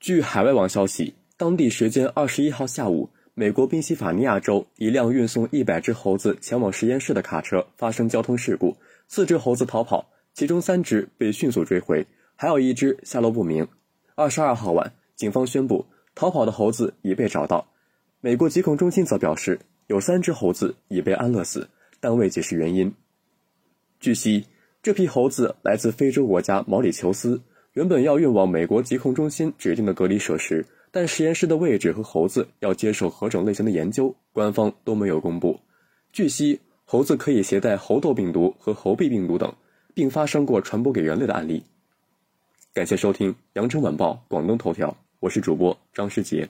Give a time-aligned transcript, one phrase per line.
[0.00, 8.76] 据海外网消息，当地时间二十一号下午，美国宾夕法尼亚州一辆运送一百只猴子前往实验室的卡车发生交通事故，
[9.08, 12.06] 四只猴子逃跑，其中三只被迅速追回，
[12.36, 13.66] 还有一只下落不明。
[14.14, 15.84] 二十二号晚，警方宣布
[16.14, 17.66] 逃跑的猴子已被找到。
[18.20, 19.58] 美国疾控中心则表示，
[19.88, 21.68] 有三只猴子已被安乐死，
[21.98, 22.94] 但未解释原因。
[23.98, 24.46] 据悉，
[24.80, 27.42] 这批猴子来自非洲国家毛里求斯。
[27.78, 35.56] 原本要运往美国疾控中心指定的隔离设施，但实验室的位置和猴子要接受何种类型的研究，官方都没有公布。
[36.12, 39.54] 据悉，猴子可以携带猴痘病毒和猴痹病毒等，
[39.94, 41.62] 并发生过传播给人类的案例。
[42.74, 46.48] 感谢收听《羊城晚报广东头条》，我是主播张世杰。